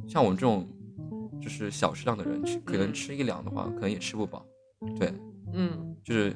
[0.07, 0.67] 像我们这种
[1.41, 4.45] 就是小食量的人，吃可能吃一两的话，可能也吃不饱。
[4.97, 5.13] 对，
[5.53, 6.35] 嗯，就是。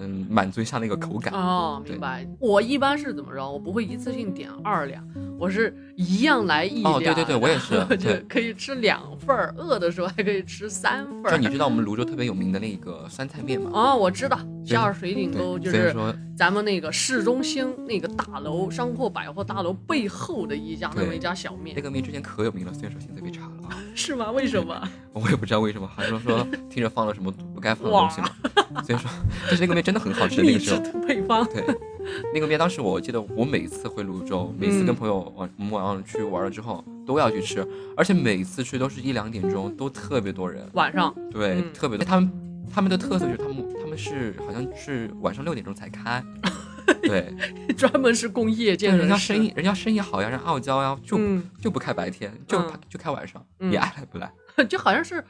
[0.00, 2.26] 嗯，满足一下那个口感哦，明白。
[2.38, 3.48] 我一般是怎么着？
[3.50, 5.06] 我不会一次性点二两，
[5.38, 6.94] 我是一样来一两。
[6.94, 11.30] 哦，对对对，我也是， 就可以吃两份儿，饿的时候还可以吃三份儿。
[11.30, 13.70] 就你知道我们泸州特别有名的那个酸菜面吗？
[13.72, 15.94] 哦，我知道，下水井沟就是
[16.36, 21.76] 咱们那个市中心那个大楼商货百货大楼背后的一家那么一家小面。
[21.76, 23.59] 那个面之前可有名了，虽然说现在被查了。
[23.94, 24.30] 是吗？
[24.30, 24.88] 为什么？
[25.12, 28.30] 我也不知道为什么，好像说 听着放了什么不该放的东西嘛。
[28.84, 29.10] 所以说，
[29.46, 30.42] 但是那个面真的很好吃。
[30.42, 31.44] 那个时候配方。
[31.46, 31.64] 对，
[32.32, 40.66] 那个面当时我记得，我每次回泸州，每次跟朋友晚我们晚上去玩了之后，都要去吃，而且每次去都是一两点钟，都特别多人。
[40.74, 41.12] 晚上。
[41.30, 42.04] 对，特别多。
[42.04, 42.32] 他们
[42.72, 46.22] 他们的特色就是他们他们是好像是晚上六点钟才开。
[47.02, 47.34] 对，
[47.76, 51.18] 专门是供夜间人家生意，人家生意好呀，人傲娇呀，就
[51.60, 54.32] 就不开白天，就就开晚上，你爱来不来？
[54.68, 55.24] 就好像是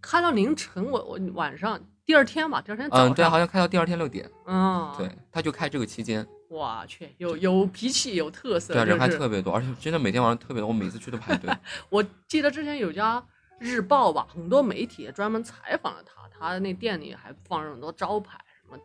[0.00, 6.26] 开到凌晨，我我晚上第二天吧，第二天早上，嗯，对，好像开到第二天六点，嗯，对，他就开这个期间。
[6.48, 11.50] 我去，有有脾气，有特色，对，人还特别多，而且真的每天晚上特别多，我每次去都排队。
[11.90, 13.22] 我记得之前有家
[13.58, 18.38] 日报吧，很多媒体专门采访了他，他那店里还放着很多招牌。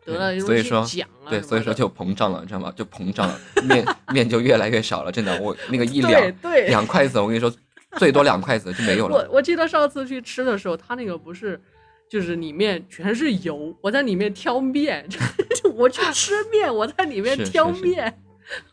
[0.04, 2.72] 得了所以说奖对，所以说就膨胀了，知道吗？
[2.76, 5.10] 就膨胀了，面面就越来越少了。
[5.10, 6.32] 真的，我那个一两
[6.68, 7.52] 两筷子，我跟你说，
[7.96, 9.16] 最多两筷子就没有了。
[9.30, 11.60] 我我记得上次去吃的时候，他那个不是，
[12.08, 15.06] 就是里面全是油，我在里面挑面，
[15.62, 18.20] 就我去吃面，我在里面挑面，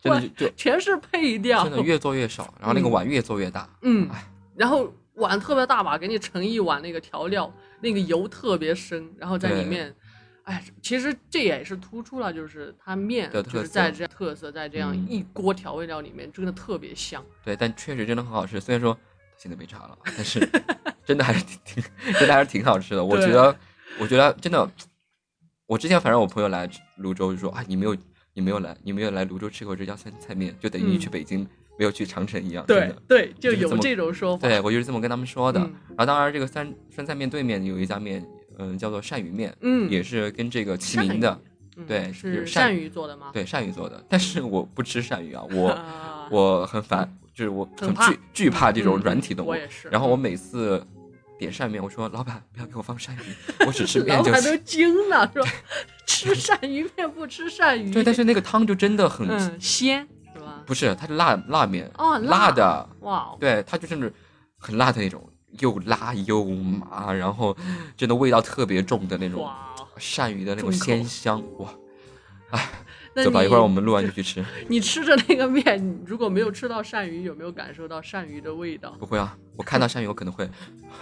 [0.01, 4.09] 真的就全是配料，真的越做越少，然后那个碗越做越大，嗯，
[4.55, 9.93] 然后碗特别大吧，给你盛一碗那个调料，那个油特别深，然后在里面。
[10.43, 17.23] 哎，其实这也是突出了，就是它面就是在这特色，在这样一锅调味料里面，真的特别香。
[17.45, 18.59] 对，但确实真的很好吃。
[18.59, 18.97] 虽然说
[19.37, 20.39] 现在没查了，但是
[21.05, 23.05] 真的还是挺挺，真的还是挺好吃的。
[23.05, 23.55] 我觉得，
[23.99, 24.67] 我觉得真的，
[25.67, 27.95] 我之前反正我朋友来泸州就说啊，你没有
[28.33, 32.65] 你没有来，你没有来泸州吃过这家酸菜面，就等于你去北京没有去长城一样。
[32.65, 34.47] 对对，就有这种说法。
[34.47, 35.59] 对我就是这么跟他们说的。
[35.59, 38.27] 然后当然，这个酸酸菜面对面有一家面。
[38.61, 41.39] 嗯，叫做鳝鱼面，嗯，也是跟这个齐名的，
[41.87, 43.31] 对，是鳝鱼做的吗？
[43.33, 44.03] 对，鳝鱼做的。
[44.07, 45.77] 但是我不吃鳝鱼啊，我
[46.29, 49.49] 我很烦，就是我很惧惧怕这种软体动物。
[49.49, 49.87] 我也是。
[49.87, 50.85] 然后我每次
[51.39, 54.33] 点鳝面，我说老板不要给我放鳝鱼，我只吃面就行。
[54.33, 55.43] 老板都惊了，说
[56.05, 57.91] 吃鳝鱼面不吃鳝鱼。
[57.91, 59.27] 对，但是那个汤就真的很
[59.59, 60.61] 鲜，是吧？
[60.67, 64.13] 不是，它是辣辣面哦，辣的哇，对，它就是
[64.57, 65.27] 很辣的那种。
[65.59, 67.55] 又辣又麻，然后
[67.97, 69.47] 真的味道特别重的那种
[69.97, 71.73] 鳝鱼的那种鲜香哇！
[72.51, 74.43] 哎，走吧，一会儿我们录完就去吃。
[74.67, 78.91] 你吃着那个面，如果没有吃到鳝鱼，有没有感受到鳝鱼的味道？
[78.99, 80.49] 不会啊，我看到鳝鱼我可能会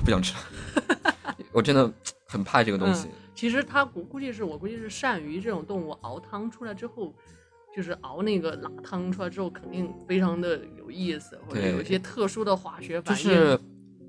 [0.03, 0.35] 不想吃，
[1.51, 1.91] 我真的
[2.27, 3.07] 很怕这个东西。
[3.33, 7.13] 其实它估估计是我估计是鳝鱼这种动物熬汤出来之后，
[7.75, 13.59] 就是熬那个辣汤出来之后，肯定非常的有意思，或者有一些特殊的化学反应。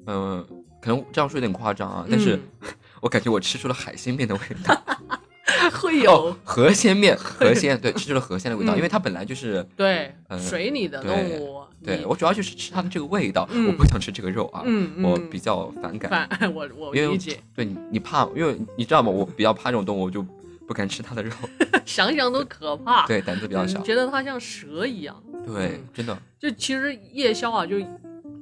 [0.06, 0.44] 嗯，
[0.80, 2.38] 可能这样说有点夸张啊，但是
[3.00, 4.82] 我感觉我吃出了海鲜面的味道，
[5.72, 14.62] 会有河鲜面，河鲜对， 吃出了河鲜的味道，因为它本来就是对水里的动物，对我主要就是吃它的这个味道，我不想吃这个肉啊，
[15.02, 19.10] 我比较反感，我我理解，对你你怕，因为你知道吗？
[19.10, 20.22] 我比较怕这种动物，我就
[20.66, 21.32] 不敢吃它的肉，
[21.84, 27.76] 想想都可怕，对，胆子比较小，觉得它像蛇一样，对，真的，就其实夜宵啊，就。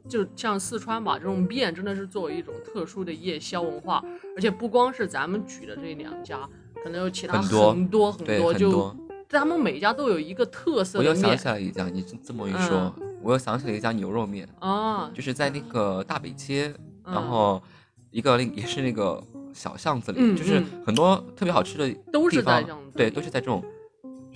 [0.09, 4.03] 就像四川吧，这种面真的是作为一种特殊的夜宵文化，
[4.35, 6.49] 而且不光是咱们举的这两家，
[6.83, 8.97] 可能有其他很多很多，就
[9.29, 10.99] 他们每家都有一个特色。
[10.99, 17.63] 我又想起来一家，你这么一说，我又想起了一家牛肉面啊，就是在那个大北街，然后
[18.11, 23.63] 一个也是那个小巷子里，就是很多特别好吃的都是在对，都是在这种。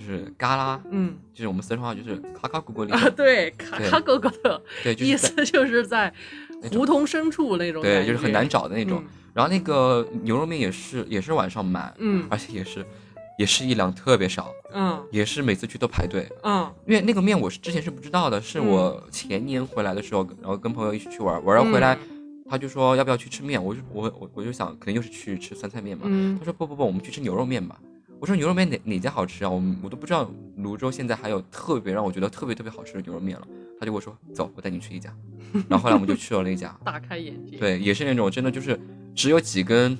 [0.05, 6.13] 就是嘎啦，嗯，就是我们四川话就是卡卡咕咕的啊，对，卡卡咕咕的，对，意思就是在
[6.71, 9.01] 胡同深处那种，对，就是很难找的那种。
[9.33, 12.85] 然后那个牛肉面也是，也是晚上买，嗯，而且也是，
[13.39, 21.97] 也是一两特别少，嗯，也是每次去都排队，嗯，因为那个面我是之前是不知道的，是我前年回来的时候，然后跟朋友一起去玩，玩完回来，
[22.49, 26.03] 他就说要不要去吃面，我就我我我就想肯定又是去吃酸菜面嘛，
[26.37, 27.79] 他说不不不，我们去吃牛肉面吧。
[28.23, 29.49] 我说牛肉面哪哪家好吃啊？
[29.49, 33.45] 我我都不知道泸州现在还有特别让我觉得特别特别好吃的牛肉面了。
[33.77, 35.13] 他就跟我说走，我带你去一家。
[35.67, 37.57] 然后后来我们就去了那家，大开眼界。
[37.57, 38.79] 对，也是那种真的就是
[39.13, 39.97] 只有几根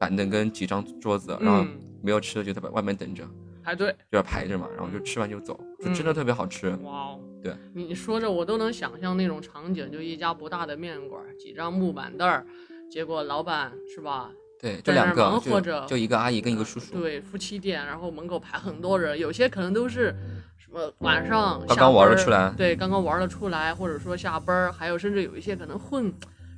[0.00, 1.66] 板凳跟几张桌子，然后
[2.00, 3.22] 没有吃的就在外面等着
[3.62, 4.66] 排队，就要排着嘛。
[4.74, 6.70] 然后就吃完就走，就真的特别好吃。
[6.82, 12.46] 哇哦，对，你说着我都能想象那种场景，就一家不大的面馆，几张木板凳儿，
[12.90, 14.32] 结果老板是吧？
[14.64, 16.98] 对，就两个，或者就一个阿姨跟一个叔叔。
[16.98, 20.16] 对，夫妻店，然后门口排很多人，有些可能都是
[20.56, 26.10] 什么晚上刚刚玩了出来，对，刚刚玩了出来，或者说下班还有甚至有一些可能混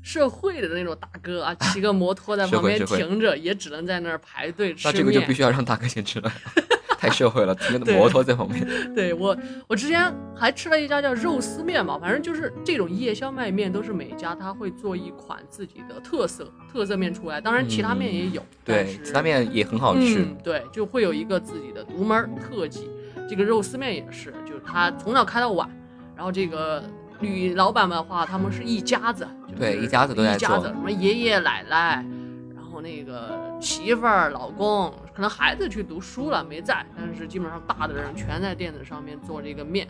[0.04, 6.32] 社会的那种大哥啊，骑个摩托在旁边停着，也只能在那儿排队吃那这个就必须要让大哥先吃了。
[7.00, 8.66] 太社会了，骑个摩托在旁边。
[8.94, 9.36] 对我，
[9.68, 20.26] 我之前还吃了一家叫肉丝面嘛，反正就是这种夜宵卖面，都是每家他会做一款自己的特色特色面出来，当然其他面也有，对，其他面也很好吃。
[20.42, 22.88] 对，就会有一个自己的独门特技。
[23.28, 25.68] 这个肉丝面也是，就是他从早开到晚，
[26.14, 26.82] 然后这个
[27.18, 29.26] 女老板们的话，他们是一家子，
[29.58, 32.04] 对，一家子都在做，什么爷爷奶奶，然
[32.76, 39.88] 后那个媳妇儿、老公，可能孩子去读书了没在，但是基本上大的人全在垫子上面做这个面，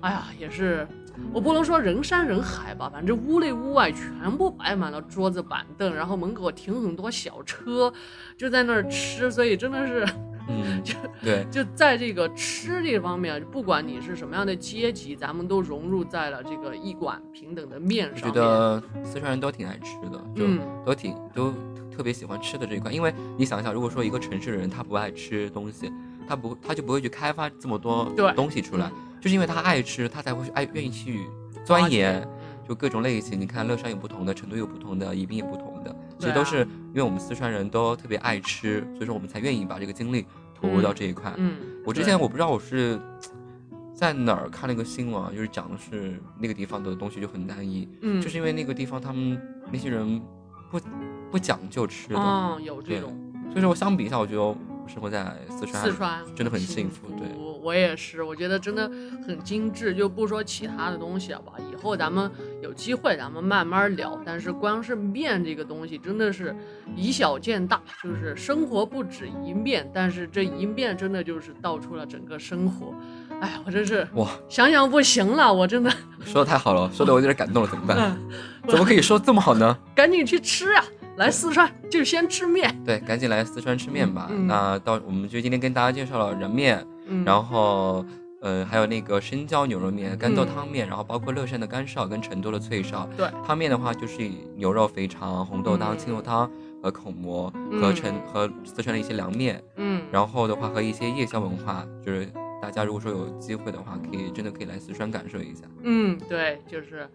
[0.00, 0.86] 哎呀，也是，
[1.32, 7.90] 我不能说人山人海吧，反正屋内屋外全部摆满了桌子板凳，然后门口停很多小车，
[8.36, 10.06] 就在那儿吃，所以真的是。
[10.48, 18.28] 嗯，就对，就在这个吃这方面，不管你是什么样的阶级，咱们都融入在了这个一碗平等的面上。
[18.28, 20.44] 我觉得四川人都挺爱吃的，就
[20.84, 21.52] 都挺都
[21.96, 22.92] 特别喜欢吃的这一块。
[22.92, 25.90] 因为你想一想，如果说一个城市的人他不爱吃东西，
[26.28, 28.90] 他不他就不会去开发这么多东西出来，
[29.20, 31.26] 就是因为他爱吃，他才会爱愿意去
[31.64, 32.26] 钻研，
[32.68, 33.40] 就各种类型。
[33.40, 35.96] 你看乐山有不同的，成都有不同的，宜宾有不同的。
[36.18, 41.32] 其实都是因为我们四川人都特别爱吃，所以说我们才愿意把这个精力投入到这一块。
[41.36, 42.98] 嗯，我之前我不知道我是
[43.94, 49.40] 在哪儿看了一个新闻，就是讲的是那个地方的东西就很单一，嗯，就是因为那个地方他们
[49.70, 50.20] 那些人
[50.70, 50.80] 不
[51.36, 53.14] 不讲究吃的，嗯，有这种。
[53.50, 54.56] 所以说我相比一下，我觉得
[54.86, 57.28] 生活在四川，四川真的很幸福，对。
[57.62, 58.88] 我也是，我觉得真的
[59.26, 61.52] 很精致，就不说其他的东西了吧。
[61.70, 62.30] 以后咱们
[62.62, 64.18] 有机会，咱们慢慢聊。
[64.24, 66.56] 但是光是面这个东西，真的是
[66.94, 72.94] 以小见大，就是生活不止一面，但是这一面真的就是道出了整个生活。
[73.40, 75.92] 哎呀，我真是哇，想想不行了，我真的
[76.24, 78.16] 说的太好了，说的我有点感动了，怎么办？
[78.68, 79.76] 怎么可以说这么好呢？
[79.94, 80.84] 赶紧去吃啊！
[81.16, 84.30] 来四川就先吃面，对，赶紧来四川吃面吧。
[84.46, 86.86] 那到我们就今天跟大家介绍了人面，
[87.24, 88.04] 然后
[88.42, 93.08] 呃还有那个生椒牛肉面、干豆汤面，然后包括乐山的干烧跟成都的脆烧。
[93.16, 96.50] 对，汤面的话就是牛肉肥肠、红豆汤、青豆汤
[96.82, 97.50] 和口蘑
[97.80, 99.62] 和成和四川的一些凉面。
[99.76, 102.28] 嗯，然后的话和一些夜宵文化，就是
[102.60, 105.62] 大家如果说有机会的话，可以真的可以来四川感受一下。
[105.82, 107.08] 嗯，对，就是。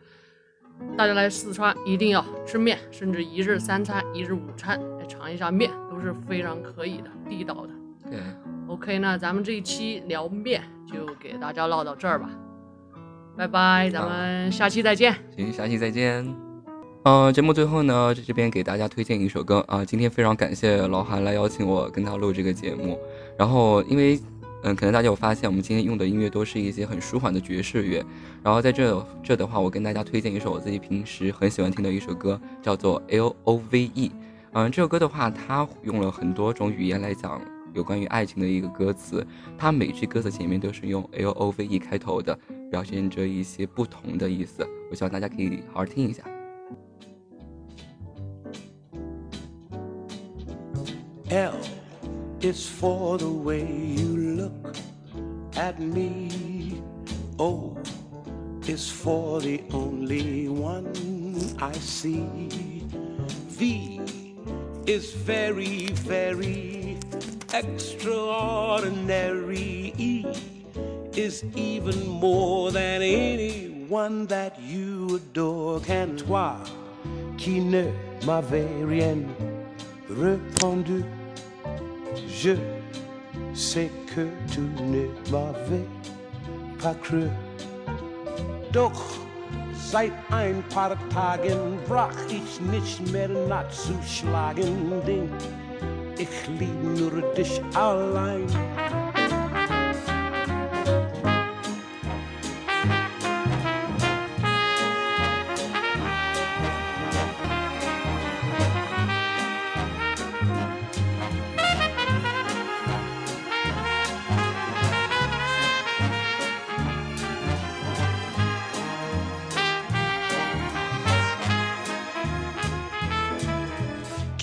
[0.98, 7.70] 大家来四川一定要吃面，甚至一日三餐、一日午餐来尝一下面，都是非常可以的，地道的。
[8.10, 8.20] 对
[8.68, 12.30] ，OK，那咱们这一期聊面就给大家唠到这儿吧，
[13.38, 15.16] 拜拜，咱们下期再见。
[15.36, 16.28] 行，下期再见。
[17.04, 23.00] 呃，节目最后呢，在这边给大家推荐一首歌啊，今天非常感谢老韩来邀请我跟他录这个节目，
[23.38, 24.20] 然后因为。
[24.64, 28.06] 嗯，可能大家有发现，我们今天用的音乐都是一些很舒缓的爵士乐。
[28.44, 34.12] 然后在这这的话，我跟大家推荐一首我自己平时很喜欢听的一首歌，叫做 L O V E。
[34.54, 37.42] 嗯，这首歌的话，它用了很多种语言来讲
[37.74, 39.26] 有关于爱情的一个歌词，
[39.58, 42.38] 它每句歌词前面都是用 L O V E 开头的，
[42.70, 44.68] 表现着一些不同的意思。
[44.90, 46.24] 我希望大家可以好好听一下。
[51.30, 51.54] L
[52.44, 54.76] It's for the way you look
[55.56, 56.82] at me.
[57.38, 57.78] Oh,
[58.64, 60.92] it's for the only one
[61.60, 62.82] I see.
[63.48, 64.02] V
[64.88, 66.98] is very, very
[67.54, 69.94] extraordinary.
[70.00, 70.26] E
[71.16, 75.80] is even more than anyone that you adore.
[75.82, 76.56] Can toi
[77.38, 77.92] qui ne
[78.26, 79.28] m'avait rien
[80.10, 81.06] répondu?
[82.44, 82.54] Je
[83.54, 85.86] sais que tu ne m'avais
[86.82, 87.28] pas cru.
[88.72, 89.00] Doch
[89.76, 95.30] seit ein paar Tagen brach ich nicht mehr nachzuschlagen, denn
[96.18, 98.48] ich lieb nur dich allein.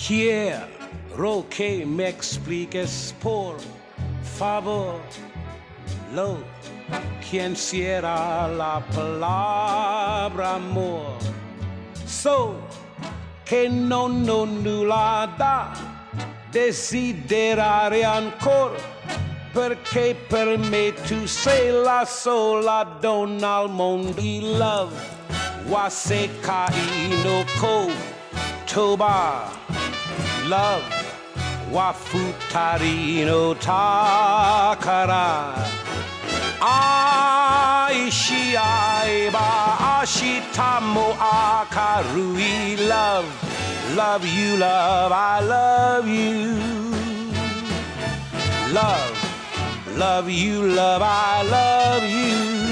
[0.09, 3.57] Quiero que me expliques por
[4.23, 4.99] favor
[6.15, 6.37] lo
[7.21, 11.15] que encierra la palabra amor.
[12.07, 12.55] So
[13.45, 15.73] que no no nulla da
[16.51, 18.79] desiderare ancora
[19.53, 24.95] perché per me tu sei la sola donna al mondo di love
[25.67, 27.91] waseka inoko
[28.65, 29.68] toba
[30.49, 30.83] love.
[31.71, 35.27] Wa futari no takara.
[36.59, 39.47] Aishi aiba
[39.93, 42.77] ashita mo akarui.
[42.87, 43.29] Love
[43.95, 46.57] love you love i love you.
[48.73, 49.15] Love
[49.97, 52.68] love you love i love you